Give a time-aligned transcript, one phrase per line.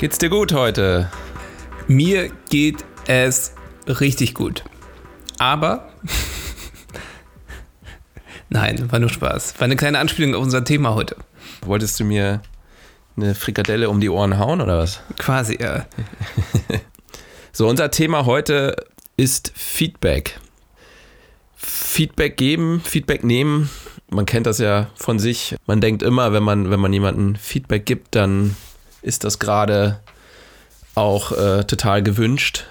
[0.00, 1.10] Geht's dir gut heute?
[1.86, 3.54] Mir geht es
[3.86, 4.64] richtig gut.
[5.36, 5.90] Aber.
[8.48, 9.60] Nein, war nur Spaß.
[9.60, 11.16] War eine kleine Anspielung auf unser Thema heute.
[11.66, 12.40] Wolltest du mir
[13.14, 15.02] eine Frikadelle um die Ohren hauen oder was?
[15.18, 15.84] Quasi, ja.
[17.52, 18.76] so, unser Thema heute
[19.18, 20.40] ist Feedback.
[21.54, 23.68] Feedback geben, Feedback nehmen.
[24.08, 25.56] Man kennt das ja von sich.
[25.66, 28.56] Man denkt immer, wenn man, wenn man jemandem Feedback gibt, dann
[29.02, 30.00] ist das gerade
[30.94, 32.66] auch äh, total gewünscht.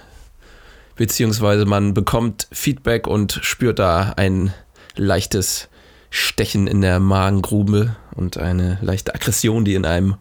[0.95, 4.53] Beziehungsweise man bekommt Feedback und spürt da ein
[4.95, 5.69] leichtes
[6.09, 10.15] Stechen in der Magengrube und eine leichte Aggression, die in einem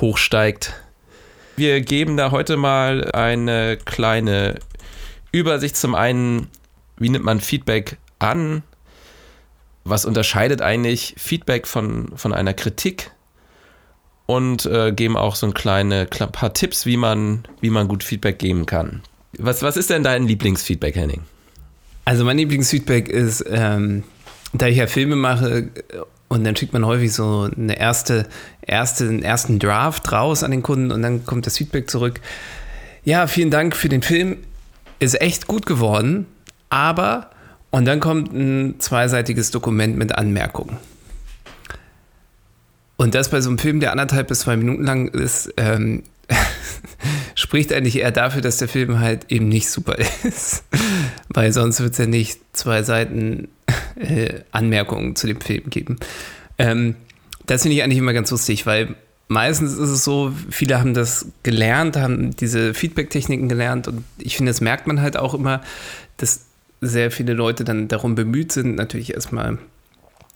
[0.00, 0.72] hochsteigt.
[1.56, 4.58] Wir geben da heute mal eine kleine
[5.32, 6.48] Übersicht zum einen,
[6.96, 8.62] wie nimmt man Feedback an?
[9.84, 13.10] Was unterscheidet eigentlich Feedback von, von einer Kritik?
[14.26, 18.38] Und äh, geben auch so ein kleine paar Tipps, wie man, wie man gut Feedback
[18.38, 19.02] geben kann.
[19.38, 21.22] Was, was ist denn dein Lieblingsfeedback, Henning?
[22.04, 24.04] Also mein Lieblingsfeedback ist, ähm,
[24.52, 25.68] da ich ja Filme mache
[26.28, 28.26] und dann schickt man häufig so eine erste,
[28.62, 32.20] erste, einen ersten Draft raus an den Kunden und dann kommt das Feedback zurück.
[33.04, 34.38] Ja, vielen Dank für den Film.
[34.98, 36.26] Ist echt gut geworden,
[36.70, 37.30] aber
[37.70, 40.76] und dann kommt ein zweiseitiges Dokument mit Anmerkungen.
[42.96, 46.02] Und das bei so einem Film, der anderthalb bis zwei Minuten lang ist, ähm,
[47.34, 50.64] spricht eigentlich eher dafür, dass der Film halt eben nicht super ist.
[51.28, 53.48] Weil sonst wird es ja nicht zwei Seiten
[53.96, 55.96] äh, Anmerkungen zu dem Film geben.
[56.58, 56.94] Ähm,
[57.46, 58.94] das finde ich eigentlich immer ganz lustig, weil
[59.28, 64.50] meistens ist es so, viele haben das gelernt, haben diese Feedback-Techniken gelernt und ich finde,
[64.50, 65.62] das merkt man halt auch immer,
[66.18, 66.44] dass
[66.80, 69.58] sehr viele Leute dann darum bemüht sind, natürlich erstmal,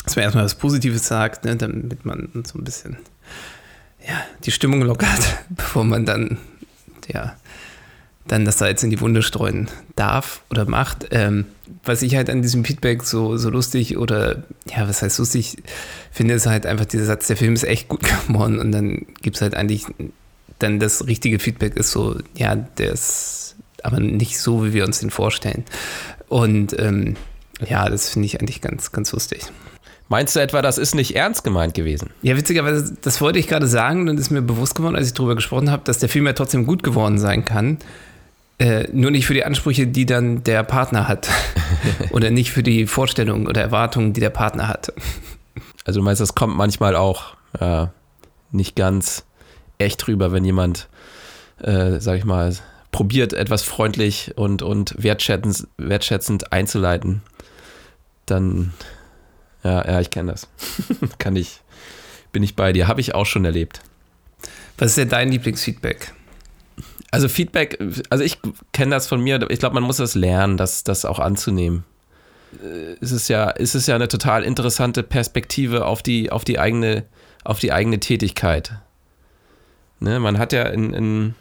[0.06, 2.96] dass man erstmal was Positives sagt, ne, damit man so ein bisschen
[4.06, 6.38] ja, die Stimmung lockert, bevor man dann,
[7.12, 7.36] ja,
[8.28, 11.08] dann das Salz in die Wunde streuen darf oder macht.
[11.10, 11.44] Ähm,
[11.84, 15.62] was ich halt an diesem Feedback so, so lustig oder, ja, was heißt lustig,
[16.12, 19.36] finde, ist halt einfach dieser Satz, der Film ist echt gut geworden und dann gibt
[19.36, 19.84] es halt eigentlich,
[20.60, 25.00] dann das richtige Feedback ist so, ja, der ist aber nicht so, wie wir uns
[25.00, 25.64] den vorstellen.
[26.28, 27.16] Und ähm,
[27.68, 29.42] ja, das finde ich eigentlich ganz, ganz lustig.
[30.08, 32.10] Meinst du etwa, das ist nicht ernst gemeint gewesen?
[32.22, 35.34] Ja, witzigerweise, das wollte ich gerade sagen und ist mir bewusst geworden, als ich darüber
[35.34, 37.78] gesprochen habe, dass der Film ja trotzdem gut geworden sein kann.
[38.58, 41.28] Äh, nur nicht für die Ansprüche, die dann der Partner hat.
[42.10, 44.92] oder nicht für die Vorstellungen oder Erwartungen, die der Partner hat.
[45.84, 47.86] Also du meinst, das kommt manchmal auch äh,
[48.52, 49.24] nicht ganz
[49.78, 50.88] echt rüber, wenn jemand,
[51.60, 52.54] äh, sag ich mal,
[52.92, 57.22] probiert, etwas freundlich und, und wertschätzend, wertschätzend einzuleiten.
[58.24, 58.72] Dann
[59.66, 60.48] ja, ja, ich kenne das.
[61.18, 61.60] Kann ich,
[62.32, 62.88] bin ich bei dir.
[62.88, 63.80] Habe ich auch schon erlebt.
[64.78, 66.12] Was ist denn dein Lieblingsfeedback?
[67.10, 67.78] Also Feedback,
[68.10, 68.38] also ich
[68.72, 69.44] kenne das von mir.
[69.50, 71.84] Ich glaube, man muss das lernen, das, das auch anzunehmen.
[72.62, 76.58] Äh, es ist ja, es ist ja eine total interessante Perspektive auf die, auf die
[76.58, 77.04] eigene,
[77.44, 78.72] auf die eigene Tätigkeit.
[79.98, 81.34] Ne, man hat ja in, in,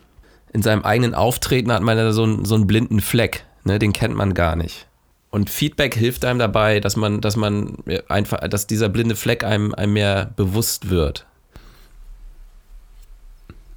[0.53, 3.45] in seinem eigenen Auftreten hat man ja so einen, so einen blinden Fleck.
[3.65, 4.87] Ne, den kennt man gar nicht.
[5.35, 9.75] Und Feedback hilft einem dabei, dass man, dass man einfach, dass dieser blinde Fleck einem,
[9.75, 11.25] einem mehr bewusst wird.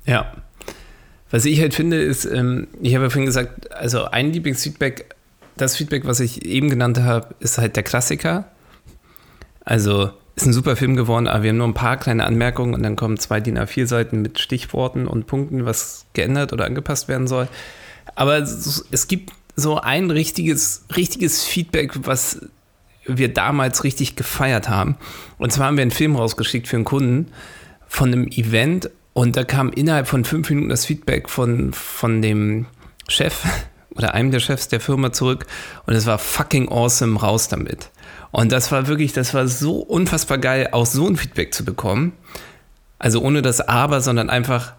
[0.05, 0.35] Ja.
[1.33, 5.17] Was ich halt finde, ist, ähm, ich habe ja vorhin gesagt, also ein Lieblingsfeedback,
[5.57, 8.45] das Feedback, was ich eben genannt habe, ist halt der Klassiker.
[9.65, 12.85] Also ist ein super Film geworden, aber wir haben nur ein paar kleine Anmerkungen und
[12.85, 17.49] dann kommen zwei DIN A4-Seiten mit Stichworten und Punkten, was geändert oder angepasst werden soll.
[18.15, 22.41] Aber es gibt so ein richtiges, richtiges Feedback, was
[23.07, 24.97] wir damals richtig gefeiert haben.
[25.37, 27.33] Und zwar haben wir einen Film rausgeschickt für einen Kunden
[27.89, 32.67] von einem Event und da kam innerhalb von fünf Minuten das Feedback von, von dem
[33.09, 33.43] Chef
[33.97, 35.47] oder einem der Chefs der Firma zurück
[35.87, 37.91] und es war fucking awesome, raus damit.
[38.31, 42.13] Und das war wirklich, das war so unfassbar geil, auch so ein Feedback zu bekommen.
[43.01, 44.75] Also ohne das Aber, sondern einfach,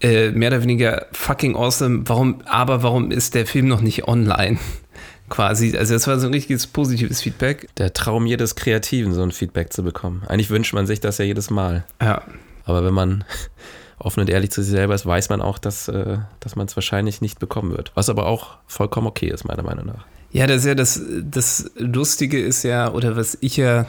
[0.00, 2.02] äh, mehr oder weniger fucking awesome.
[2.06, 4.58] Warum, aber warum ist der Film noch nicht online?
[5.28, 5.76] Quasi.
[5.76, 7.68] Also, das war so ein richtiges positives Feedback.
[7.78, 10.22] Der Traum jedes Kreativen, so ein Feedback zu bekommen.
[10.28, 11.84] Eigentlich wünscht man sich das ja jedes Mal.
[12.00, 12.22] Ja.
[12.64, 13.24] Aber wenn man
[13.98, 16.76] offen und ehrlich zu sich selber ist, weiß man auch, dass, äh, dass man es
[16.76, 17.92] wahrscheinlich nicht bekommen wird.
[17.94, 20.06] Was aber auch vollkommen okay ist, meiner Meinung nach.
[20.30, 23.86] Ja, das ist ja das, das Lustige ist ja, oder was ich ja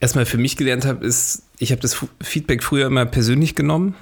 [0.00, 3.94] erstmal für mich gelernt habe, ist, ich habe das Feedback früher immer persönlich genommen.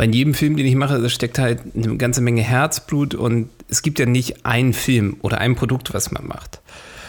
[0.00, 3.50] Weil in jedem Film, den ich mache, da steckt halt eine ganze Menge Herzblut und
[3.68, 6.62] es gibt ja nicht einen Film oder ein Produkt, was man macht.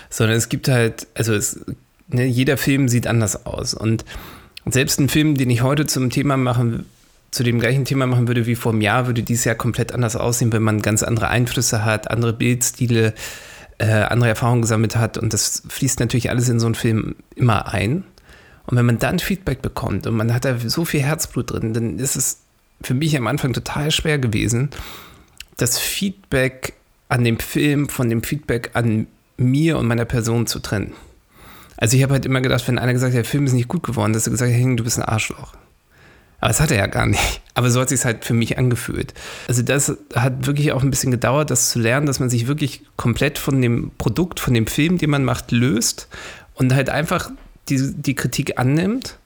[0.10, 1.62] Sondern es gibt halt, also es,
[2.10, 3.74] ne, jeder Film sieht anders aus.
[3.74, 4.04] Und
[4.66, 6.86] selbst ein Film, den ich heute zum Thema machen,
[7.32, 10.18] zu dem gleichen Thema machen würde wie vor einem Jahr, würde dieses Jahr komplett anders
[10.18, 13.14] aussehen, wenn man ganz andere Einflüsse hat, andere Bildstile,
[13.78, 15.18] äh, andere Erfahrungen gesammelt hat.
[15.18, 18.04] Und das fließt natürlich alles in so einen Film immer ein.
[18.68, 21.98] Und wenn man dann Feedback bekommt und man hat da so viel Herzblut drin, dann
[21.98, 22.41] ist es
[22.84, 24.70] für mich am Anfang total schwer gewesen,
[25.58, 26.74] das Feedback
[27.10, 29.08] an dem Film von dem Feedback an
[29.38, 30.94] mir und meiner Person zu trennen.
[31.78, 33.84] Also ich habe halt immer gedacht, wenn einer gesagt hat, der Film ist nicht gut
[33.84, 35.54] geworden, dass er gesagt hat, du bist ein Arschloch.
[36.40, 37.42] Aber das hat er ja gar nicht.
[37.54, 39.14] Aber so hat sich halt für mich angefühlt.
[39.48, 42.84] Also das hat wirklich auch ein bisschen gedauert, das zu lernen, dass man sich wirklich
[42.98, 46.08] komplett von dem Produkt, von dem Film, den man macht, löst
[46.56, 47.32] und halt einfach
[47.70, 49.18] die, die Kritik annimmt.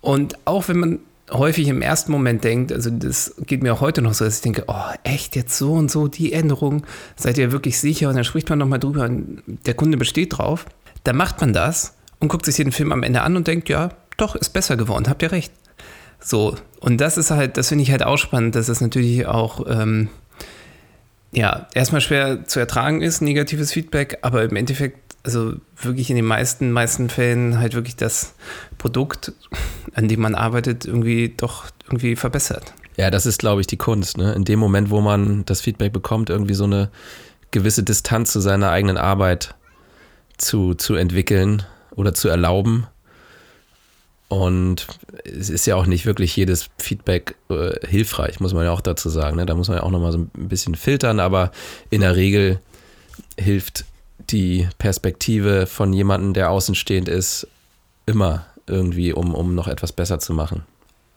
[0.00, 0.98] Und auch wenn man
[1.30, 4.42] häufig im ersten Moment denkt, also das geht mir auch heute noch so, dass ich
[4.42, 6.84] denke, oh, echt jetzt so und so die Änderung,
[7.16, 8.08] seid ihr wirklich sicher?
[8.08, 10.66] Und dann spricht man nochmal drüber und der Kunde besteht drauf.
[11.04, 13.90] Dann macht man das und guckt sich den Film am Ende an und denkt, ja,
[14.16, 15.52] doch, ist besser geworden, habt ihr recht.
[16.20, 19.64] So, und das ist halt, das finde ich halt auch spannend, dass das natürlich auch,
[19.68, 20.08] ähm,
[21.32, 26.24] ja, erstmal schwer zu ertragen ist, negatives Feedback, aber im Endeffekt, also wirklich in den
[26.24, 28.34] meisten, meisten Fällen halt wirklich das
[28.78, 29.32] Produkt,
[29.94, 32.72] an dem man arbeitet, irgendwie doch irgendwie verbessert.
[32.96, 34.16] Ja, das ist, glaube ich, die Kunst.
[34.16, 34.32] Ne?
[34.32, 36.90] In dem Moment, wo man das Feedback bekommt, irgendwie so eine
[37.50, 39.54] gewisse Distanz zu seiner eigenen Arbeit
[40.36, 42.86] zu, zu entwickeln oder zu erlauben
[44.28, 44.86] und
[45.24, 49.08] es ist ja auch nicht wirklich jedes Feedback äh, hilfreich, muss man ja auch dazu
[49.08, 49.36] sagen.
[49.36, 49.46] Ne?
[49.46, 51.50] Da muss man ja auch nochmal so ein bisschen filtern, aber
[51.88, 52.60] in der Regel
[53.38, 53.86] hilft
[54.30, 57.46] die Perspektive von jemandem, der außenstehend ist,
[58.04, 60.62] immer irgendwie, um, um noch etwas besser zu machen.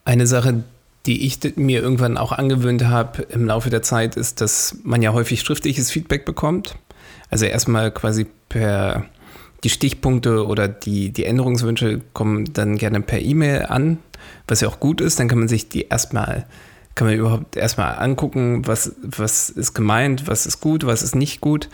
[0.05, 0.63] Eine Sache,
[1.05, 5.11] die ich mir irgendwann auch angewöhnt habe im Laufe der Zeit, ist, dass man ja
[5.11, 6.75] häufig schriftliches Feedback bekommt.
[7.29, 9.05] Also erstmal quasi per
[9.63, 13.99] die Stichpunkte oder die, die Änderungswünsche kommen dann gerne per E-Mail an,
[14.47, 15.19] was ja auch gut ist.
[15.19, 16.47] Dann kann man sich die erstmal,
[16.95, 21.41] kann man überhaupt erstmal angucken, was, was ist gemeint, was ist gut, was ist nicht
[21.41, 21.69] gut.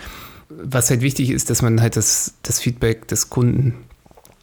[0.50, 3.74] Was halt wichtig ist, dass man halt das, das Feedback des Kunden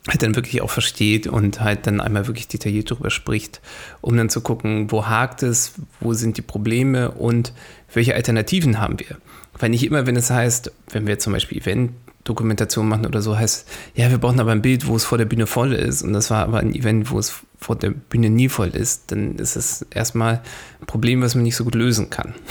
[0.09, 3.63] halt dann wirklich auch versteht und halt dann einmal wirklich detailliert darüber spricht,
[4.03, 7.55] um dann zu gucken, wo hakt es, wo sind die Probleme und
[7.93, 9.17] welche Alternativen haben wir.
[9.59, 11.93] Weil nicht immer, wenn es heißt, wenn wir zum Beispiel Event
[12.25, 15.27] Dokumentation machen oder so, heißt, ja, wir brauchen aber ein Bild, wo es vor der
[15.27, 16.03] Bühne voll ist.
[16.03, 19.13] Und das war aber ein Event, wo es vor der Bühne nie voll ist.
[19.13, 20.41] Dann ist es erstmal
[20.81, 22.35] ein Problem, was man nicht so gut lösen kann.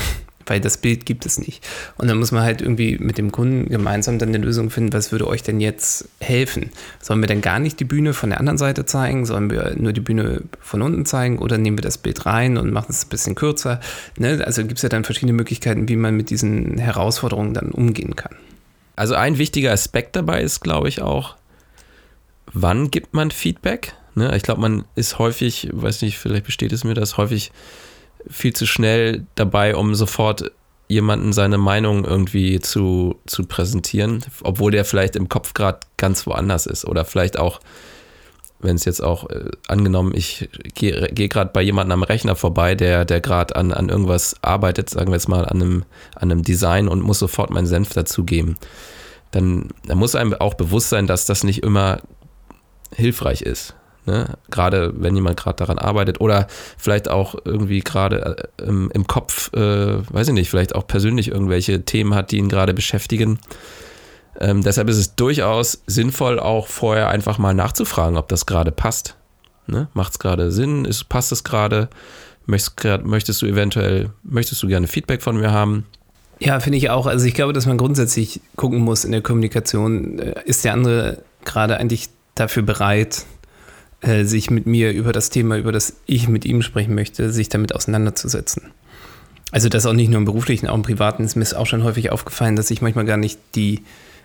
[0.45, 1.65] Weil das Bild gibt es nicht.
[1.97, 5.13] Und dann muss man halt irgendwie mit dem Kunden gemeinsam dann eine Lösung finden, was
[5.13, 6.69] würde euch denn jetzt helfen?
[6.99, 9.25] Sollen wir denn gar nicht die Bühne von der anderen Seite zeigen?
[9.25, 11.39] Sollen wir nur die Bühne von unten zeigen?
[11.39, 13.79] Oder nehmen wir das Bild rein und machen es ein bisschen kürzer?
[14.17, 14.43] Ne?
[14.45, 18.35] Also gibt es ja dann verschiedene Möglichkeiten, wie man mit diesen Herausforderungen dann umgehen kann.
[18.95, 21.35] Also ein wichtiger Aspekt dabei ist, glaube ich, auch,
[22.53, 23.95] wann gibt man Feedback?
[24.15, 24.35] Ne?
[24.35, 27.51] Ich glaube, man ist häufig, weiß nicht, vielleicht besteht es mir das, häufig
[28.29, 30.51] viel zu schnell dabei, um sofort
[30.87, 36.65] jemanden seine Meinung irgendwie zu, zu präsentieren, obwohl der vielleicht im Kopf gerade ganz woanders
[36.65, 37.59] ist oder vielleicht auch
[38.63, 42.75] wenn es jetzt auch äh, angenommen, ich gehe geh gerade bei jemandem am Rechner vorbei,
[42.75, 46.43] der, der gerade an, an irgendwas arbeitet, sagen wir jetzt mal an einem, an einem
[46.43, 48.57] Design und muss sofort meinen Senf dazugeben,
[49.31, 51.99] dann, dann muss einem auch bewusst sein, dass das nicht immer
[52.95, 53.75] hilfreich ist.
[54.05, 54.37] Ne?
[54.51, 59.51] Gerade wenn jemand gerade daran arbeitet oder vielleicht auch irgendwie gerade äh, im, im, Kopf,
[59.53, 63.39] äh, weiß ich nicht, vielleicht auch persönlich irgendwelche Themen hat, die ihn gerade beschäftigen
[64.39, 69.15] ähm, deshalb ist es durchaus sinnvoll, auch vorher einfach mal nachzufragen, ob das gerade passt.
[69.67, 69.87] Ne?
[69.93, 70.85] Macht es gerade Sinn?
[70.85, 71.89] Ist, passt es gerade?
[72.45, 75.85] Möchtest, möchtest du eventuell, möchtest du gerne Feedback von mir haben?
[76.39, 77.07] Ja, finde ich auch.
[77.07, 81.23] Also ich glaube, dass man grundsätzlich gucken muss in der Kommunikation, äh, ist der andere
[81.45, 83.25] gerade eigentlich dafür bereit,
[84.01, 87.47] äh, sich mit mir über das Thema, über das ich mit ihm sprechen möchte, sich
[87.47, 88.71] damit auseinanderzusetzen.
[89.51, 92.11] Also das auch nicht nur im beruflichen, auch im privaten ist mir auch schon häufig
[92.11, 93.83] aufgefallen, dass ich manchmal gar nicht die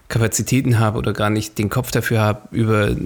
[0.09, 2.97] Kapazitäten habe oder gar nicht den Kopf dafür habe, über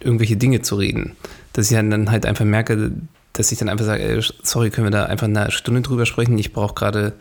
[0.00, 1.16] irgendwelche Dinge zu reden.
[1.52, 2.92] Dass ich dann halt einfach merke,
[3.32, 6.38] dass ich dann einfach sage, ey, sorry, können wir da einfach eine Stunde drüber sprechen?
[6.38, 7.12] Ich brauche gerade,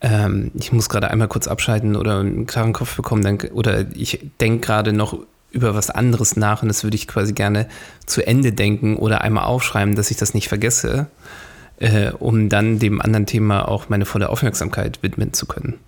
[0.00, 4.30] ähm, ich muss gerade einmal kurz abschalten oder einen klaren Kopf bekommen dann, oder ich
[4.40, 5.18] denke gerade noch
[5.50, 7.68] über was anderes nach und das würde ich quasi gerne
[8.06, 11.06] zu Ende denken oder einmal aufschreiben, dass ich das nicht vergesse,
[11.78, 15.78] äh, um dann dem anderen Thema auch meine volle Aufmerksamkeit widmen zu können.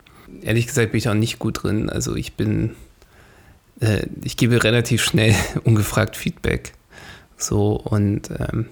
[0.42, 1.90] Ehrlich gesagt bin ich auch nicht gut drin.
[1.90, 2.76] Also ich bin,
[3.80, 6.73] äh, ich gebe relativ schnell ungefragt Feedback.
[7.37, 8.66] So und ähm,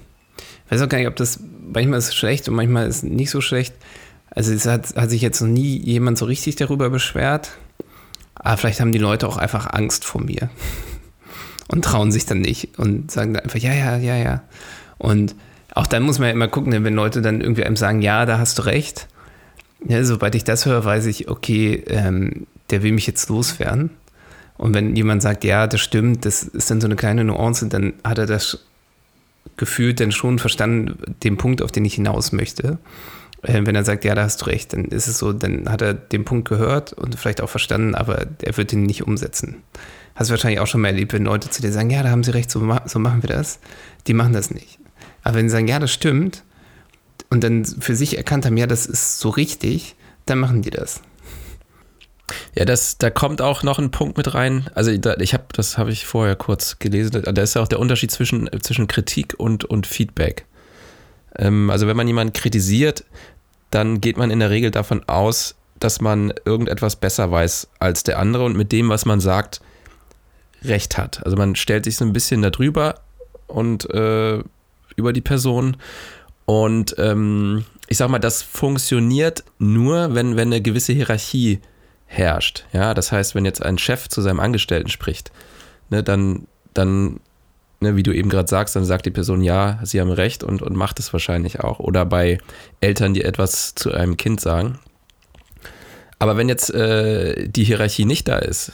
[0.69, 1.41] weiß auch gar nicht, ob das
[1.73, 3.75] manchmal ist schlecht und manchmal ist nicht so schlecht.
[4.31, 7.53] Also es hat, hat sich jetzt noch nie jemand so richtig darüber beschwert.
[8.35, 10.51] Aber vielleicht haben die Leute auch einfach Angst vor mir
[11.69, 14.43] und trauen sich dann nicht und sagen dann einfach, ja, ja, ja, ja.
[14.99, 15.35] Und
[15.75, 18.39] auch dann muss man ja immer gucken, wenn Leute dann irgendwie einem sagen, ja, da
[18.39, 19.09] hast du recht.
[19.87, 23.91] Ja, sobald ich das höre, weiß ich, okay, ähm, der will mich jetzt loswerden.
[24.57, 27.95] Und wenn jemand sagt, ja, das stimmt, das ist dann so eine kleine Nuance, dann
[28.03, 28.67] hat er das
[29.57, 32.79] gefühlt dann schon verstanden, den Punkt, auf den ich hinaus möchte.
[33.43, 35.81] Äh, wenn er sagt, ja, da hast du recht, dann ist es so, dann hat
[35.81, 39.63] er den Punkt gehört und vielleicht auch verstanden, aber er wird ihn nicht umsetzen.
[40.17, 42.25] Hast du wahrscheinlich auch schon mal erlebt, wenn Leute zu dir sagen, ja, da haben
[42.25, 43.61] sie recht, so, so machen wir das.
[44.09, 44.81] Die machen das nicht.
[45.23, 46.43] Aber wenn sie sagen, ja, das stimmt,
[47.31, 49.97] und dann für sich erkannt haben, ja, das ist so richtig,
[50.27, 51.01] dann machen die das.
[52.55, 54.69] Ja, das, da kommt auch noch ein Punkt mit rein.
[54.75, 57.23] Also ich habe, das habe ich vorher kurz gelesen.
[57.23, 60.45] Da ist ja auch der Unterschied zwischen, zwischen Kritik und, und Feedback.
[61.37, 63.05] Ähm, also wenn man jemanden kritisiert,
[63.71, 68.19] dann geht man in der Regel davon aus, dass man irgendetwas besser weiß als der
[68.19, 69.61] andere und mit dem, was man sagt,
[70.65, 71.25] recht hat.
[71.25, 72.97] Also man stellt sich so ein bisschen darüber
[73.47, 74.43] und äh,
[74.97, 75.77] über die Person.
[76.49, 81.61] Und ähm, ich sag mal, das funktioniert nur, wenn, wenn eine gewisse Hierarchie
[82.07, 82.65] herrscht.
[82.73, 85.31] Ja, das heißt, wenn jetzt ein Chef zu seinem Angestellten spricht,
[85.91, 87.21] ne, dann, dann
[87.81, 90.63] ne, wie du eben gerade sagst, dann sagt die Person, ja, sie haben recht und,
[90.63, 91.81] und macht es wahrscheinlich auch.
[91.81, 92.39] Oder bei
[92.81, 94.79] Eltern, die etwas zu einem Kind sagen.
[96.19, 98.73] Aber wenn jetzt äh, die Hierarchie nicht da ist,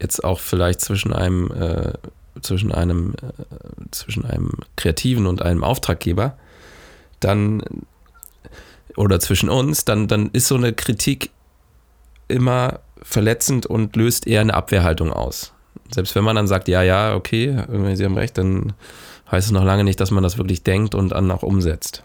[0.00, 1.92] jetzt auch vielleicht zwischen einem, äh,
[2.40, 6.38] zwischen einem, äh, zwischen einem Kreativen und einem Auftraggeber,
[7.20, 7.62] dann
[8.96, 11.30] oder zwischen uns, dann, dann ist so eine Kritik
[12.26, 15.52] immer verletzend und löst eher eine Abwehrhaltung aus.
[15.90, 17.62] Selbst wenn man dann sagt, ja, ja, okay,
[17.94, 18.72] Sie haben recht, dann
[19.30, 22.02] heißt es noch lange nicht, dass man das wirklich denkt und dann auch umsetzt.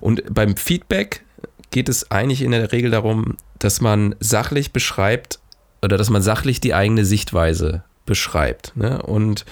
[0.00, 1.24] Und beim Feedback
[1.70, 5.40] geht es eigentlich in der Regel darum, dass man sachlich beschreibt
[5.82, 9.00] oder dass man sachlich die eigene Sichtweise beschreibt ne?
[9.02, 9.44] und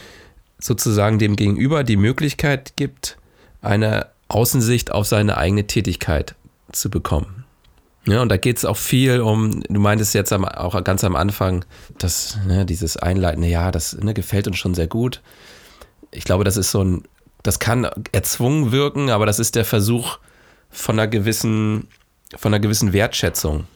[0.59, 3.19] sozusagen dem Gegenüber die Möglichkeit gibt,
[3.61, 6.35] eine Außensicht auf seine eigene Tätigkeit
[6.73, 7.45] zu bekommen.
[8.07, 11.15] Ja, und da geht es auch viel um, du meintest jetzt am, auch ganz am
[11.15, 11.65] Anfang,
[11.99, 15.21] dass ne, dieses Einleitende, ja, das ne, gefällt uns schon sehr gut.
[16.11, 17.03] Ich glaube, das ist so ein,
[17.43, 20.19] das kann erzwungen wirken, aber das ist der Versuch
[20.71, 21.89] von einer gewissen,
[22.37, 23.67] von einer gewissen Wertschätzung.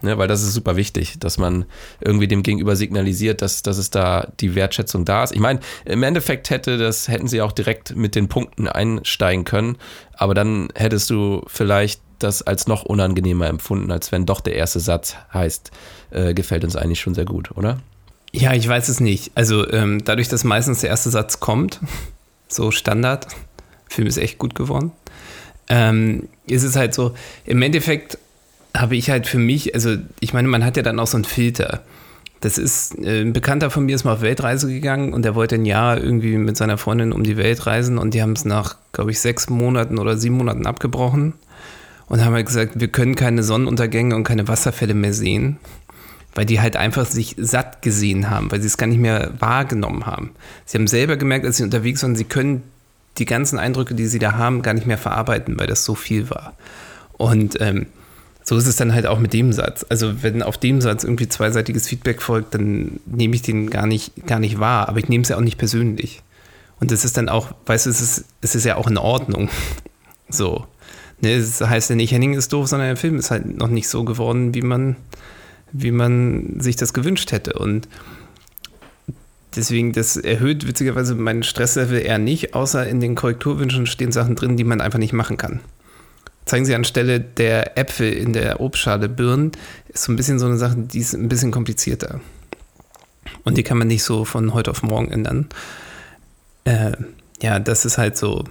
[0.00, 1.64] Ne, weil das ist super wichtig, dass man
[2.00, 5.32] irgendwie dem Gegenüber signalisiert, dass, dass es da die Wertschätzung da ist.
[5.32, 9.76] Ich meine, im Endeffekt hätte das, hätten sie auch direkt mit den Punkten einsteigen können,
[10.12, 14.80] aber dann hättest du vielleicht das als noch unangenehmer empfunden, als wenn doch der erste
[14.80, 15.70] Satz heißt,
[16.10, 17.80] äh, gefällt uns eigentlich schon sehr gut, oder?
[18.32, 19.32] Ja, ich weiß es nicht.
[19.34, 21.80] Also ähm, dadurch, dass meistens der erste Satz kommt,
[22.48, 23.26] so Standard,
[23.88, 24.92] Film ist echt gut geworden,
[25.68, 27.14] ähm, ist es halt so,
[27.44, 28.18] im Endeffekt
[28.76, 31.24] habe ich halt für mich, also ich meine, man hat ja dann auch so einen
[31.24, 31.82] Filter.
[32.40, 35.56] Das ist, äh, ein Bekannter von mir ist mal auf Weltreise gegangen und der wollte
[35.56, 38.76] ein Jahr irgendwie mit seiner Freundin um die Welt reisen und die haben es nach,
[38.92, 41.34] glaube ich, sechs Monaten oder sieben Monaten abgebrochen
[42.06, 45.58] und haben halt gesagt, wir können keine Sonnenuntergänge und keine Wasserfälle mehr sehen,
[46.34, 50.06] weil die halt einfach sich satt gesehen haben, weil sie es gar nicht mehr wahrgenommen
[50.06, 50.30] haben.
[50.64, 52.62] Sie haben selber gemerkt, als sie unterwegs waren, sie können
[53.18, 56.30] die ganzen Eindrücke, die sie da haben, gar nicht mehr verarbeiten, weil das so viel
[56.30, 56.54] war.
[57.14, 57.86] Und ähm,
[58.48, 59.84] so ist es dann halt auch mit dem Satz.
[59.90, 64.26] Also wenn auf dem Satz irgendwie zweiseitiges Feedback folgt, dann nehme ich den gar nicht,
[64.26, 66.22] gar nicht wahr, aber ich nehme es ja auch nicht persönlich.
[66.80, 69.50] Und das ist dann auch, weißt du, es ist, es ist ja auch in Ordnung.
[70.30, 70.66] So.
[71.22, 73.88] Ne, das heißt ja nicht, Henning ist doof, sondern der Film ist halt noch nicht
[73.88, 74.96] so geworden, wie man,
[75.72, 77.54] wie man sich das gewünscht hätte.
[77.54, 77.88] Und
[79.56, 84.58] deswegen, das erhöht witzigerweise meinen Stresslevel eher nicht, außer in den Korrekturwünschen stehen Sachen drin,
[84.58, 85.60] die man einfach nicht machen kann.
[86.48, 89.52] Zeigen Sie anstelle der Äpfel in der Obstschale Birnen,
[89.88, 92.22] ist so ein bisschen so eine Sache, die ist ein bisschen komplizierter.
[93.44, 95.50] Und die kann man nicht so von heute auf morgen ändern.
[96.64, 96.92] Äh,
[97.42, 98.44] ja, das ist halt so,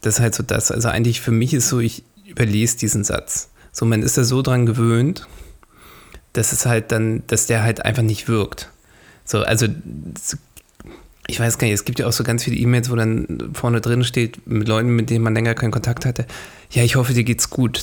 [0.00, 0.70] das ist halt so das.
[0.70, 3.50] Also eigentlich für mich ist so, ich, überliest diesen Satz.
[3.70, 5.28] So, man ist da so dran gewöhnt,
[6.32, 8.70] dass es halt dann, dass der halt einfach nicht wirkt.
[9.26, 9.66] So, also
[11.26, 13.80] ich weiß gar nicht, es gibt ja auch so ganz viele E-Mails, wo dann vorne
[13.80, 16.26] drin steht, mit Leuten, mit denen man länger keinen Kontakt hatte,
[16.70, 17.82] ja, ich hoffe, dir geht's gut.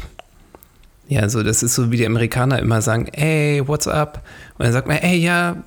[1.07, 4.23] Ja, so, das ist so, wie die Amerikaner immer sagen, hey, what's up?
[4.57, 5.63] Und dann sagt man, hey, ja,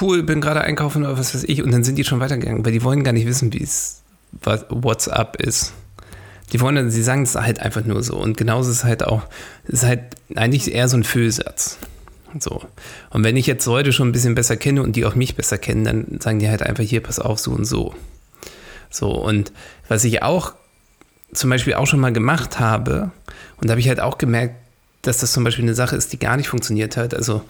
[0.00, 1.62] cool, bin gerade einkaufen oder was weiß ich.
[1.62, 4.02] Und dann sind die schon weitergegangen, weil die wollen gar nicht wissen, wie es
[4.68, 5.72] WhatsApp ist.
[6.52, 8.16] Die wollen, sie sagen es halt einfach nur so.
[8.16, 9.22] Und genauso ist es halt auch,
[9.66, 10.02] ist halt
[10.34, 11.78] eigentlich eher so ein Füllsatz.
[12.38, 12.62] So.
[13.10, 15.58] Und wenn ich jetzt Leute schon ein bisschen besser kenne und die auch mich besser
[15.58, 17.94] kennen, dann sagen die halt einfach hier, pass auf, so und so.
[18.90, 19.52] So, und
[19.88, 20.54] was ich auch
[21.32, 23.10] zum Beispiel auch schon mal gemacht habe,
[23.60, 24.54] und da habe ich halt auch gemerkt,
[25.02, 27.14] dass das zum Beispiel eine Sache ist, die gar nicht funktioniert hat.
[27.14, 27.42] Also,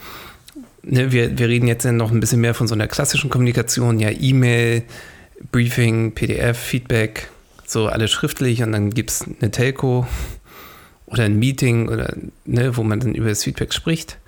[0.83, 4.11] ne, wir, wir reden jetzt noch ein bisschen mehr von so einer klassischen Kommunikation, ja,
[4.11, 4.85] E-Mail,
[5.51, 7.29] Briefing, PDF, Feedback,
[7.67, 10.07] so alles schriftlich und dann gibt es eine Telco
[11.07, 14.19] oder ein Meeting oder ne, wo man dann über das Feedback spricht.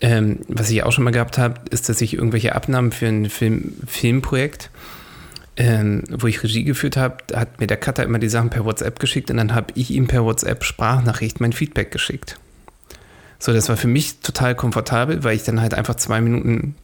[0.00, 3.28] Ähm, was ich auch schon mal gehabt habe, ist, dass ich irgendwelche Abnahmen für ein
[3.28, 4.70] Film, Filmprojekt,
[5.56, 9.00] ähm, wo ich Regie geführt habe, hat mir der Cutter immer die Sachen per WhatsApp
[9.00, 12.38] geschickt und dann habe ich ihm per WhatsApp Sprachnachricht mein Feedback geschickt.
[13.40, 16.76] So, das war für mich total komfortabel, weil ich dann halt einfach zwei Minuten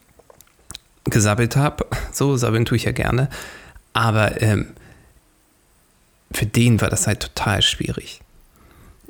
[1.04, 1.86] gesabbelt habe.
[2.12, 3.28] So, sabbeln tue ich ja gerne.
[3.92, 4.68] Aber ähm,
[6.30, 8.20] für den war das halt total schwierig.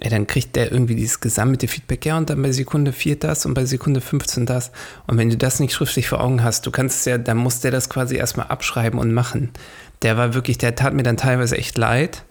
[0.04, 3.46] Ja, dann kriegt der irgendwie dieses gesammelte Feedback, ja, und dann bei Sekunde 4 das
[3.46, 4.70] und bei Sekunde 15 das.
[5.06, 7.60] Und wenn du das nicht schriftlich vor Augen hast, du kannst es ja, dann muss
[7.60, 9.50] der das quasi erstmal abschreiben und machen.
[10.02, 12.22] Der war wirklich, der tat mir dann teilweise echt leid.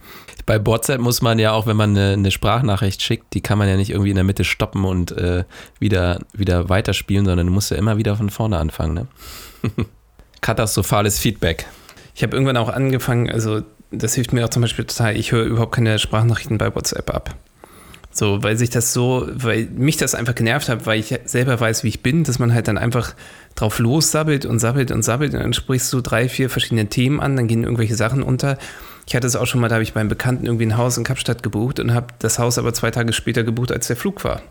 [0.45, 3.67] Bei WhatsApp muss man ja auch, wenn man eine, eine, Sprachnachricht schickt, die kann man
[3.67, 5.43] ja nicht irgendwie in der Mitte stoppen und äh,
[5.79, 8.93] wieder, wieder weiterspielen, sondern du musst ja immer wieder von vorne anfangen.
[8.93, 9.07] Ne?
[10.41, 11.65] Katastrophales Feedback.
[12.13, 15.45] Ich habe irgendwann auch angefangen, also das hilft mir auch zum Beispiel total, ich höre
[15.45, 17.35] überhaupt keine Sprachnachrichten bei WhatsApp ab.
[18.15, 21.83] So, weil sich das so, weil mich das einfach genervt hat, weil ich selber weiß,
[21.83, 23.15] wie ich bin, dass man halt dann einfach
[23.55, 27.35] drauf lossabbelt und sabbelt und sabbelt und dann sprichst du drei, vier verschiedene Themen an,
[27.35, 28.59] dann gehen irgendwelche Sachen unter.
[29.07, 31.03] Ich hatte es auch schon mal, da habe ich beim Bekannten irgendwie ein Haus in
[31.03, 34.43] Kapstadt gebucht und habe das Haus aber zwei Tage später gebucht, als der Flug war.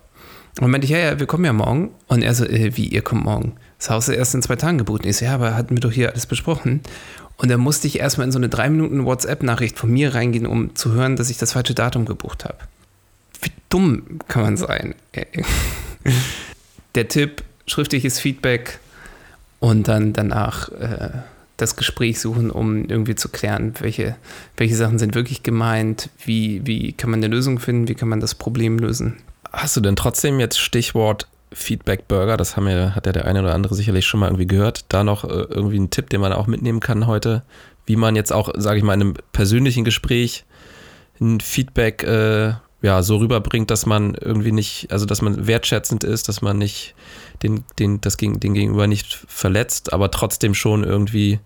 [0.60, 1.92] Und meinte ich, ja, ja, wir kommen ja morgen.
[2.08, 3.54] Und er so, äh, wie, ihr kommt morgen?
[3.78, 5.04] Das Haus ist erst in zwei Tagen gebucht.
[5.04, 6.82] Und ich so, ja, aber hatten wir doch hier alles besprochen.
[7.38, 10.74] Und dann musste ich erstmal in so eine drei Minuten WhatsApp-Nachricht von mir reingehen, um
[10.74, 12.58] zu hören, dass ich das falsche Datum gebucht habe
[13.72, 14.94] dumm kann man sein?
[16.94, 18.78] Der Tipp, schriftliches Feedback
[19.60, 21.10] und dann danach äh,
[21.56, 24.16] das Gespräch suchen, um irgendwie zu klären, welche,
[24.56, 28.20] welche Sachen sind wirklich gemeint, wie, wie kann man eine Lösung finden, wie kann man
[28.20, 29.18] das Problem lösen.
[29.50, 33.42] Hast du denn trotzdem jetzt Stichwort Feedback Burger, das haben ja, hat ja der eine
[33.42, 36.32] oder andere sicherlich schon mal irgendwie gehört, da noch äh, irgendwie einen Tipp, den man
[36.32, 37.42] auch mitnehmen kann heute,
[37.86, 40.44] wie man jetzt auch, sage ich mal, in einem persönlichen Gespräch
[41.20, 46.28] ein Feedback äh, ja, so rüberbringt, dass man irgendwie nicht, also dass man wertschätzend ist,
[46.28, 46.94] dass man nicht
[47.42, 51.38] den, den, das den Gegenüber nicht verletzt, aber trotzdem schon irgendwie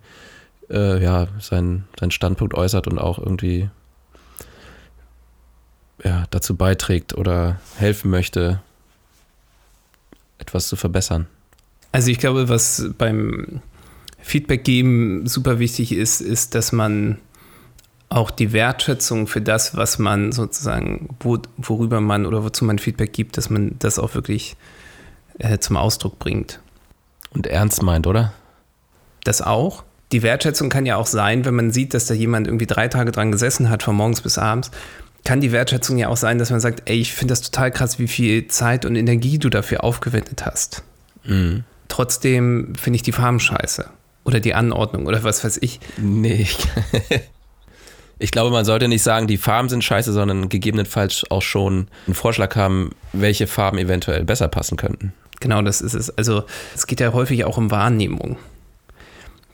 [0.69, 3.69] äh, ja, seinen, seinen Standpunkt äußert und auch irgendwie
[6.03, 8.61] ja, dazu beiträgt oder helfen möchte,
[10.39, 11.27] etwas zu verbessern.
[11.91, 13.61] Also ich glaube, was beim
[14.19, 17.19] Feedback geben super wichtig ist, ist, dass man
[18.09, 23.13] auch die Wertschätzung für das, was man sozusagen, wo, worüber man oder wozu man Feedback
[23.13, 24.55] gibt, dass man das auch wirklich
[25.39, 26.59] äh, zum Ausdruck bringt.
[27.31, 28.33] Und ernst meint, oder?
[29.23, 29.83] Das auch.
[30.13, 33.11] Die Wertschätzung kann ja auch sein, wenn man sieht, dass da jemand irgendwie drei Tage
[33.11, 34.71] dran gesessen hat, von morgens bis abends,
[35.25, 37.99] kann die Wertschätzung ja auch sein, dass man sagt, ey, ich finde das total krass,
[37.99, 40.83] wie viel Zeit und Energie du dafür aufgewendet hast.
[41.25, 41.65] Mhm.
[41.89, 43.89] Trotzdem finde ich die Farben scheiße.
[44.23, 45.81] Oder die Anordnung oder was weiß ich.
[45.97, 46.47] Nee.
[48.19, 52.15] Ich glaube, man sollte nicht sagen, die Farben sind scheiße, sondern gegebenenfalls auch schon einen
[52.15, 55.13] Vorschlag haben, welche Farben eventuell besser passen könnten.
[55.39, 56.09] Genau, das ist es.
[56.17, 58.37] Also es geht ja häufig auch um Wahrnehmung.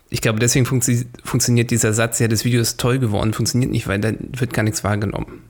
[0.08, 3.88] Ich glaube, deswegen funktio funktioniert dieser Satz, ja, das Video ist toll geworden, funktioniert nicht,
[3.88, 5.42] weil da wird gar nichts wahrgenommen.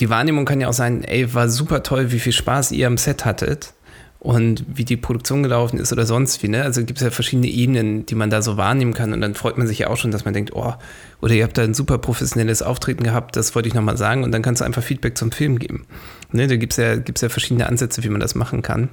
[0.00, 2.98] Die Wahrnehmung kann ja auch sein, ey, war super toll, wie viel Spaß ihr am
[2.98, 3.72] Set hattet
[4.20, 6.48] und wie die Produktion gelaufen ist oder sonst wie.
[6.48, 6.62] Ne?
[6.62, 9.14] Also gibt es ja verschiedene Ebenen, die man da so wahrnehmen kann.
[9.14, 10.74] Und dann freut man sich ja auch schon, dass man denkt, oh,
[11.22, 14.22] oder ihr habt da ein super professionelles Auftreten gehabt, das wollte ich nochmal sagen.
[14.22, 15.86] Und dann kannst du einfach Feedback zum Film geben.
[16.32, 16.46] Ne?
[16.48, 18.90] Da gibt es ja, gibt's ja verschiedene Ansätze, wie man das machen kann.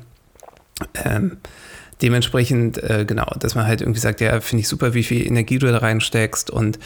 [0.93, 1.37] Ähm,
[2.01, 5.59] dementsprechend, äh, genau, dass man halt irgendwie sagt, ja, finde ich super, wie viel Energie
[5.59, 6.49] du da reinsteckst.
[6.49, 6.79] Und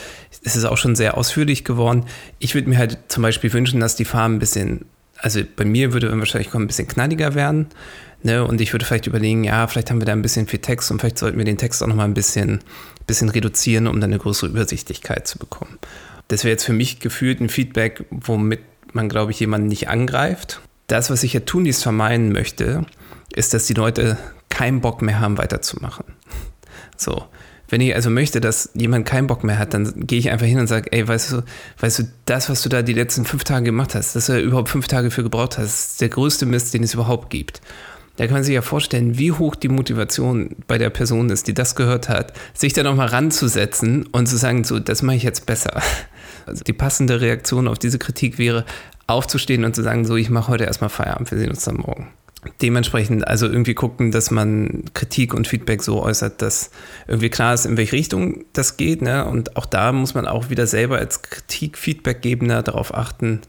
[0.43, 2.05] es ist auch schon sehr ausführlich geworden.
[2.39, 4.85] Ich würde mir halt zum Beispiel wünschen, dass die Farben ein bisschen,
[5.19, 7.67] also bei mir würde wahrscheinlich ein bisschen knalliger werden.
[8.23, 8.45] Ne?
[8.45, 10.99] Und ich würde vielleicht überlegen, ja, vielleicht haben wir da ein bisschen viel Text und
[10.99, 12.59] vielleicht sollten wir den Text auch nochmal ein bisschen,
[13.07, 15.79] bisschen reduzieren, um dann eine größere Übersichtlichkeit zu bekommen.
[16.27, 18.61] Das wäre jetzt für mich gefühlt ein Feedback, womit
[18.93, 20.61] man, glaube ich, jemanden nicht angreift.
[20.87, 22.85] Das, was ich ja tun, dies vermeiden möchte,
[23.33, 24.17] ist, dass die Leute
[24.49, 26.05] keinen Bock mehr haben, weiterzumachen.
[26.97, 27.25] So.
[27.69, 30.59] Wenn ich also möchte, dass jemand keinen Bock mehr hat, dann gehe ich einfach hin
[30.59, 31.43] und sage, ey, weißt du,
[31.79, 34.67] weißt du, das, was du da die letzten fünf Tage gemacht hast, dass du überhaupt
[34.67, 37.61] fünf Tage für gebraucht hast, ist der größte Mist, den es überhaupt gibt.
[38.21, 41.55] Da kann man sich ja vorstellen, wie hoch die Motivation bei der Person ist, die
[41.55, 45.47] das gehört hat, sich da nochmal ranzusetzen und zu sagen, so, das mache ich jetzt
[45.47, 45.81] besser.
[46.45, 48.65] Also die passende Reaktion auf diese Kritik wäre,
[49.05, 52.09] aufzustehen und zu sagen, so, ich mache heute erstmal Feierabend, wir sehen uns dann morgen.
[52.61, 56.69] Dementsprechend also irgendwie gucken, dass man Kritik und Feedback so äußert, dass
[57.07, 59.01] irgendwie klar ist, in welche Richtung das geht.
[59.01, 59.25] Ne?
[59.25, 63.41] Und auch da muss man auch wieder selber als Kritik-Feedbackgebender darauf achten,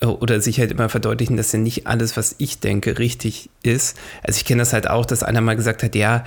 [0.00, 3.96] oder sich halt immer verdeutlichen, dass ja nicht alles, was ich denke, richtig ist.
[4.22, 6.24] Also ich kenne das halt auch, dass einer mal gesagt hat, ja,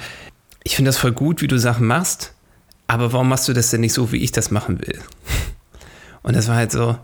[0.64, 2.34] ich finde das voll gut, wie du Sachen machst,
[2.88, 5.00] aber warum machst du das denn nicht so, wie ich das machen will?
[6.24, 6.98] Und das war halt so,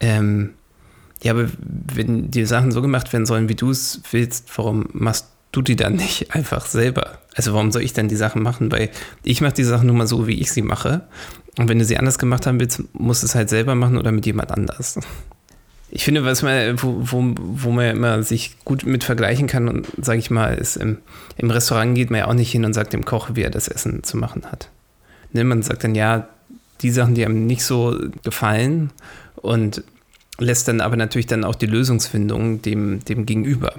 [0.00, 0.54] ähm,
[1.22, 5.26] ja, aber wenn die Sachen so gemacht werden sollen, wie du es willst, warum machst
[5.52, 7.18] du die dann nicht einfach selber?
[7.34, 8.70] Also warum soll ich dann die Sachen machen?
[8.70, 8.90] Weil
[9.22, 11.02] ich mache die Sachen nur mal so, wie ich sie mache.
[11.58, 14.12] Und wenn du sie anders gemacht haben willst, musst du es halt selber machen oder
[14.12, 14.98] mit jemand anders.
[15.88, 19.86] Ich finde, was man, wo, wo, wo man immer sich gut mit vergleichen kann und
[20.00, 20.98] sage ich mal, ist im,
[21.36, 23.68] im Restaurant geht man ja auch nicht hin und sagt dem Koch, wie er das
[23.68, 24.68] Essen zu machen hat.
[25.32, 26.28] Ne, man sagt dann, ja,
[26.82, 28.90] die Sachen, die einem nicht so gefallen
[29.36, 29.84] und
[30.38, 33.74] lässt dann aber natürlich dann auch die Lösungsfindung dem, dem Gegenüber.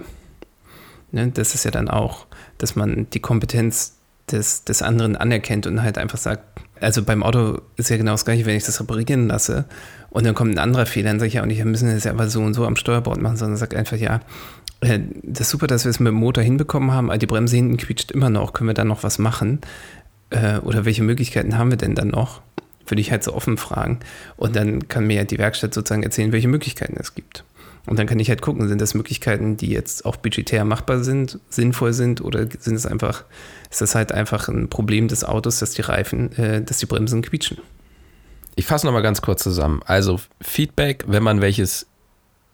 [1.12, 2.26] Ne, das ist ja dann auch,
[2.58, 3.98] dass man die Kompetenz
[4.32, 6.44] des, des anderen anerkennt und halt einfach sagt,
[6.82, 9.66] also beim Auto ist ja genau das gleiche, wenn ich das reparieren lasse
[10.10, 12.04] und dann kommt ein anderer Fehler, dann sage ich ja auch nicht, wir müssen das
[12.04, 14.22] ja aber so und so am Steuerbord machen, sondern sage einfach, ja,
[14.82, 17.56] äh, das ist super, dass wir es mit dem Motor hinbekommen haben, aber die Bremse
[17.56, 19.60] hinten quietscht immer noch, können wir da noch was machen?
[20.30, 22.42] Äh, oder welche Möglichkeiten haben wir denn dann noch?
[22.90, 24.00] würde ich halt so offen fragen.
[24.36, 27.44] Und dann kann mir die Werkstatt sozusagen erzählen, welche Möglichkeiten es gibt.
[27.88, 31.40] Und dann kann ich halt gucken, sind das Möglichkeiten, die jetzt auch budgetär machbar sind,
[31.50, 33.24] sinnvoll sind, oder sind es einfach,
[33.72, 37.22] ist das halt einfach ein Problem des Autos, dass die Reifen, äh, dass die Bremsen
[37.22, 37.60] quietschen?
[38.56, 39.82] Ich fasse nochmal ganz kurz zusammen.
[39.86, 41.88] Also Feedback, wenn man welches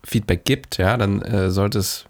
[0.03, 2.05] Feedback gibt, ja, dann äh, sollte es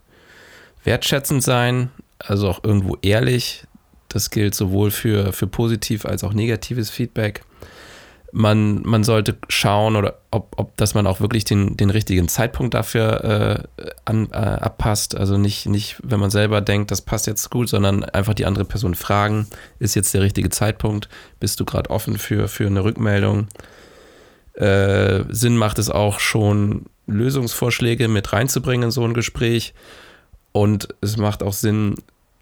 [0.83, 3.65] wertschätzend sein, also auch irgendwo ehrlich.
[4.09, 7.45] Das gilt sowohl für, für positiv als auch negatives Feedback
[8.33, 12.73] man, man sollte schauen, oder ob, ob dass man auch wirklich den, den richtigen Zeitpunkt
[12.73, 15.15] dafür äh, an, äh, abpasst.
[15.15, 18.65] Also nicht, nicht, wenn man selber denkt, das passt jetzt gut, sondern einfach die andere
[18.65, 19.45] Person fragen,
[19.77, 21.09] ist jetzt der richtige Zeitpunkt?
[21.39, 23.49] Bist du gerade offen für, für eine Rückmeldung?
[24.55, 29.75] Äh, Sinn macht es auch schon, Lösungsvorschläge mit reinzubringen in so ein Gespräch.
[30.53, 31.95] Und es macht auch Sinn,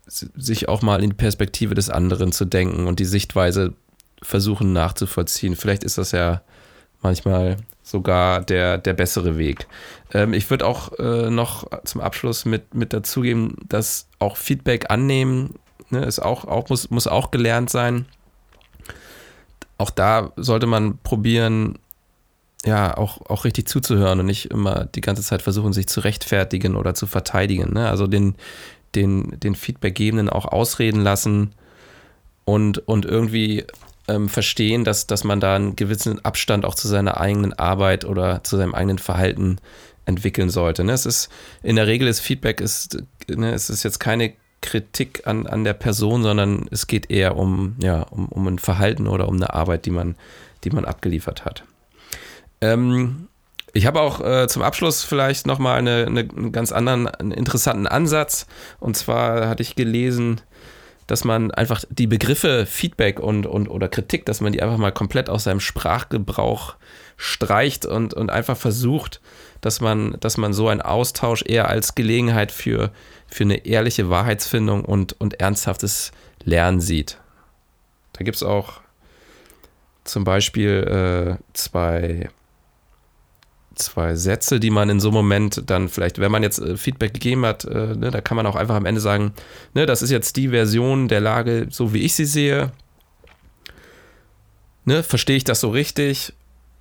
[0.08, 3.74] sich auch mal in die Perspektive des anderen zu denken und die Sichtweise
[4.22, 5.56] versuchen nachzuvollziehen.
[5.56, 6.42] Vielleicht ist das ja
[7.02, 9.68] manchmal sogar der, der bessere Weg.
[10.14, 15.56] Ähm, ich würde auch äh, noch zum Abschluss mit, mit dazugeben, dass auch Feedback annehmen
[15.92, 18.06] ne, ist auch, auch muss, muss auch gelernt sein.
[19.78, 21.80] Auch da sollte man probieren,
[22.66, 26.76] ja, auch, auch richtig zuzuhören und nicht immer die ganze Zeit versuchen, sich zu rechtfertigen
[26.76, 27.74] oder zu verteidigen.
[27.74, 27.90] Ne?
[27.90, 28.36] Also den,
[28.94, 31.54] den, den Feedbackgebenden auch ausreden lassen
[32.46, 33.66] und, und irgendwie
[34.12, 38.44] ähm, verstehen, dass, dass man da einen gewissen Abstand auch zu seiner eigenen Arbeit oder
[38.44, 39.58] zu seinem eigenen Verhalten
[40.06, 40.84] entwickeln sollte.
[40.84, 40.92] Ne?
[40.92, 41.30] Es ist
[41.64, 45.74] in der Regel ist Feedback ist, ne, es ist jetzt keine Kritik an, an der
[45.74, 49.86] Person, sondern es geht eher um, ja, um, um ein Verhalten oder um eine Arbeit,
[49.86, 50.16] die man,
[50.64, 51.64] die man abgeliefert hat.
[52.62, 53.28] Ähm,
[53.74, 57.88] ich habe auch äh, zum Abschluss vielleicht nochmal eine, eine, einen ganz anderen, einen interessanten
[57.88, 58.46] Ansatz.
[58.80, 60.42] Und zwar hatte ich gelesen,
[61.08, 64.92] dass man einfach die Begriffe Feedback und, und oder Kritik, dass man die einfach mal
[64.92, 66.76] komplett aus seinem Sprachgebrauch
[67.18, 69.22] streicht und, und einfach versucht,
[69.62, 72.92] dass man, dass man so einen Austausch eher als Gelegenheit für,
[73.28, 76.12] für eine ehrliche Wahrheitsfindung und, und ernsthaftes
[76.44, 77.18] Lernen sieht.
[78.14, 78.82] Da gibt es auch
[80.04, 82.30] zum Beispiel äh, zwei
[83.82, 87.14] zwei Sätze, die man in so einem Moment dann vielleicht, wenn man jetzt äh, Feedback
[87.14, 89.34] gegeben hat, äh, ne, da kann man auch einfach am Ende sagen,
[89.74, 92.72] ne, das ist jetzt die Version der Lage, so wie ich sie sehe.
[94.86, 96.34] Ne, verstehe ich das so richtig?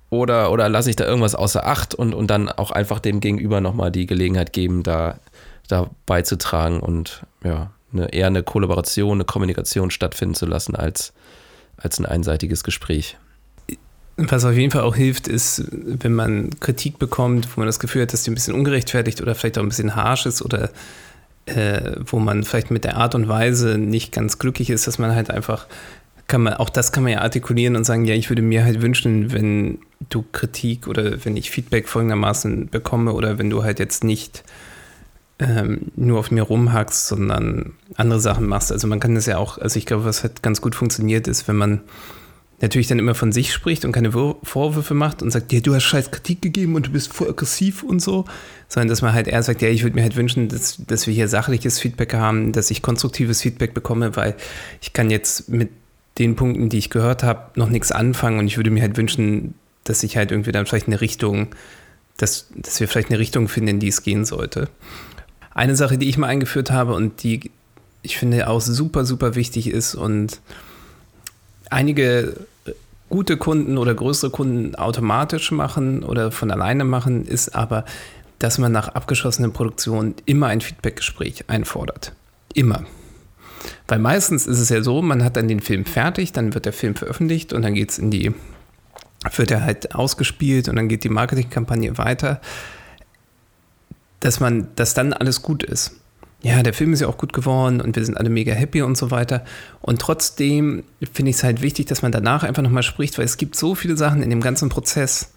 [0.09, 3.61] Oder, oder lasse ich da irgendwas außer Acht und, und dann auch einfach dem Gegenüber
[3.61, 5.19] nochmal die Gelegenheit geben, da,
[5.67, 11.13] da beizutragen und ja, eine, eher eine Kollaboration, eine Kommunikation stattfinden zu lassen als,
[11.77, 13.17] als ein einseitiges Gespräch.
[14.29, 18.03] Was auf jeden Fall auch hilft, ist, wenn man Kritik bekommt, wo man das Gefühl
[18.03, 20.69] hat, dass die ein bisschen ungerechtfertigt oder vielleicht auch ein bisschen harsch ist oder
[21.45, 25.15] äh, wo man vielleicht mit der Art und Weise nicht ganz glücklich ist, dass man
[25.15, 25.67] halt einfach,
[26.27, 28.81] kann man, auch das kann man ja artikulieren und sagen, ja, ich würde mir halt
[28.81, 29.79] wünschen, wenn
[30.09, 34.43] du Kritik oder wenn ich Feedback folgendermaßen bekomme oder wenn du halt jetzt nicht
[35.39, 38.71] ähm, nur auf mir rumhackst, sondern andere Sachen machst.
[38.71, 41.47] Also man kann das ja auch, also ich glaube, was halt ganz gut funktioniert ist,
[41.47, 41.81] wenn man
[42.61, 45.83] natürlich dann immer von sich spricht und keine Vorwürfe macht und sagt, ja, du hast
[45.83, 48.25] scheiß Kritik gegeben und du bist voll aggressiv und so,
[48.67, 51.13] sondern dass man halt eher sagt, ja, ich würde mir halt wünschen, dass, dass wir
[51.13, 54.35] hier sachliches Feedback haben, dass ich konstruktives Feedback bekomme, weil
[54.81, 55.69] ich kann jetzt mit
[56.17, 59.55] den Punkten, die ich gehört habe, noch nichts anfangen und ich würde mir halt wünschen,
[59.83, 61.47] dass ich halt irgendwie dann vielleicht eine Richtung,
[62.17, 64.69] dass, dass wir vielleicht eine Richtung finden, in die es gehen sollte.
[65.53, 67.51] Eine Sache, die ich mal eingeführt habe und die
[68.03, 70.41] ich finde auch super, super wichtig ist und
[71.69, 72.35] einige
[73.11, 77.85] gute Kunden oder größere Kunden automatisch machen oder von alleine machen, ist aber,
[78.39, 82.13] dass man nach abgeschlossener Produktion immer ein Feedbackgespräch einfordert.
[82.55, 82.85] Immer.
[83.87, 86.73] Weil meistens ist es ja so, man hat dann den Film fertig, dann wird der
[86.73, 88.33] Film veröffentlicht und dann geht es in die,
[89.35, 92.41] wird er halt ausgespielt und dann geht die Marketingkampagne weiter,
[94.21, 96.00] dass man, dass dann alles gut ist
[96.43, 98.97] ja, der Film ist ja auch gut geworden und wir sind alle mega happy und
[98.97, 99.43] so weiter.
[99.81, 103.37] Und trotzdem finde ich es halt wichtig, dass man danach einfach nochmal spricht, weil es
[103.37, 105.33] gibt so viele Sachen in dem ganzen Prozess,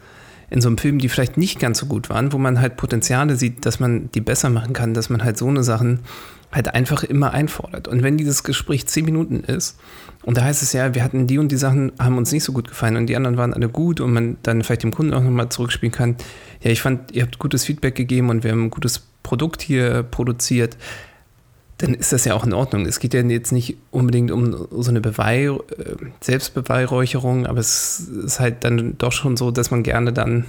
[0.50, 3.36] in so einem Film, die vielleicht nicht ganz so gut waren, wo man halt Potenziale
[3.36, 6.00] sieht, dass man die besser machen kann, dass man halt so eine Sachen
[6.52, 7.88] halt einfach immer einfordert.
[7.88, 9.76] Und wenn dieses Gespräch zehn Minuten ist
[10.24, 12.52] und da heißt es ja, wir hatten die und die Sachen, haben uns nicht so
[12.52, 15.22] gut gefallen und die anderen waren alle gut und man dann vielleicht dem Kunden auch
[15.22, 16.16] nochmal zurückspielen kann,
[16.62, 20.02] ja, ich fand, ihr habt gutes Feedback gegeben und wir haben ein gutes Produkt hier
[20.02, 20.76] produziert,
[21.78, 22.86] dann ist das ja auch in Ordnung.
[22.86, 25.58] Es geht ja jetzt nicht unbedingt um so eine Beweih äh,
[26.20, 30.44] Selbstbeweihräucherung, aber es ist halt dann doch schon so, dass man gerne dann,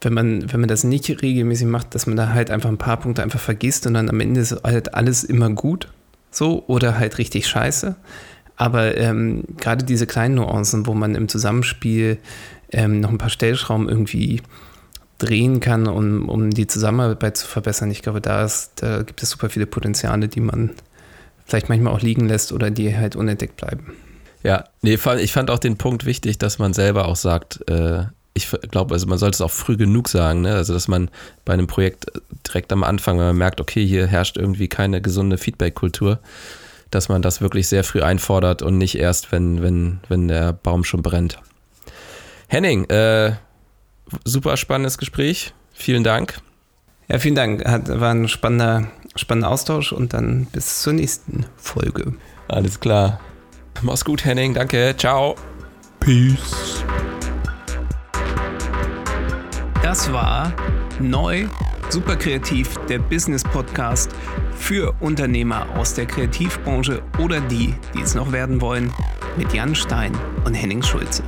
[0.00, 2.98] wenn man, wenn man das nicht regelmäßig macht, dass man da halt einfach ein paar
[2.98, 5.88] Punkte einfach vergisst und dann am Ende ist halt alles immer gut.
[6.30, 7.96] So, oder halt richtig scheiße.
[8.62, 12.18] Aber ähm, gerade diese kleinen Nuancen, wo man im Zusammenspiel
[12.70, 14.40] ähm, noch ein paar Stellschrauben irgendwie
[15.18, 17.90] drehen kann, um, um die Zusammenarbeit zu verbessern.
[17.90, 20.70] Ich glaube, da, ist, da gibt es super viele Potenziale, die man
[21.44, 23.94] vielleicht manchmal auch liegen lässt oder die halt unentdeckt bleiben.
[24.44, 28.48] Ja, nee, ich fand auch den Punkt wichtig, dass man selber auch sagt, äh, ich
[28.70, 30.54] glaube, also man sollte es auch früh genug sagen, ne?
[30.54, 31.10] also dass man
[31.44, 32.06] bei einem Projekt
[32.46, 36.20] direkt am Anfang, wenn man merkt, okay, hier herrscht irgendwie keine gesunde Feedback-Kultur,
[36.94, 40.84] dass man das wirklich sehr früh einfordert und nicht erst, wenn, wenn, wenn der Baum
[40.84, 41.38] schon brennt.
[42.48, 43.32] Henning, äh,
[44.24, 45.54] super spannendes Gespräch.
[45.72, 46.40] Vielen Dank.
[47.08, 47.64] Ja, vielen Dank.
[47.64, 52.14] Hat, war ein spannender, spannender Austausch und dann bis zur nächsten Folge.
[52.48, 53.20] Alles klar.
[53.80, 54.54] Mach's gut, Henning.
[54.54, 54.94] Danke.
[54.96, 55.34] Ciao.
[56.00, 56.84] Peace.
[59.82, 60.52] Das war
[61.00, 61.46] neu,
[61.92, 64.10] super kreativ, der Business Podcast
[64.56, 68.90] für Unternehmer aus der Kreativbranche oder die, die es noch werden wollen,
[69.36, 70.12] mit Jan Stein
[70.46, 71.22] und Henning Schulze.